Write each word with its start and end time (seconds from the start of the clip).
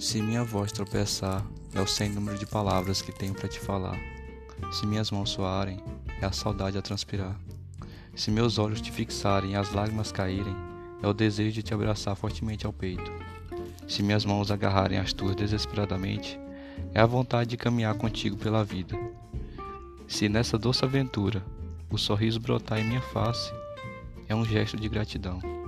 Se 0.00 0.22
minha 0.22 0.42
voz 0.42 0.72
tropeçar, 0.72 1.44
é 1.74 1.80
o 1.80 1.86
sem 1.86 2.08
número 2.08 2.38
de 2.38 2.46
palavras 2.46 3.02
que 3.02 3.12
tenho 3.12 3.34
para 3.34 3.46
te 3.46 3.60
falar. 3.60 3.98
Se 4.72 4.86
minhas 4.86 5.10
mãos 5.10 5.28
soarem, 5.28 5.78
é 6.22 6.24
a 6.24 6.32
saudade 6.32 6.78
a 6.78 6.82
transpirar. 6.82 7.38
Se 8.16 8.30
meus 8.30 8.56
olhos 8.56 8.80
te 8.80 8.90
fixarem 8.90 9.50
e 9.50 9.56
as 9.56 9.74
lágrimas 9.74 10.10
caírem, 10.10 10.56
é 11.02 11.06
o 11.06 11.12
desejo 11.12 11.52
de 11.52 11.62
te 11.62 11.74
abraçar 11.74 12.16
fortemente 12.16 12.64
ao 12.64 12.72
peito. 12.72 13.12
Se 13.86 14.02
minhas 14.02 14.24
mãos 14.24 14.50
agarrarem 14.50 14.98
as 14.98 15.12
tuas 15.12 15.36
desesperadamente, 15.36 16.40
é 16.94 17.00
a 17.00 17.06
vontade 17.06 17.50
de 17.50 17.58
caminhar 17.58 17.94
contigo 17.94 18.38
pela 18.38 18.64
vida. 18.64 18.98
Se 20.08 20.30
nessa 20.30 20.56
doce 20.56 20.82
aventura 20.82 21.44
o 21.90 21.98
sorriso 21.98 22.40
brotar 22.40 22.78
em 22.78 22.84
minha 22.84 23.02
face, 23.02 23.52
é 24.26 24.34
um 24.34 24.46
gesto 24.46 24.78
de 24.78 24.88
gratidão. 24.88 25.59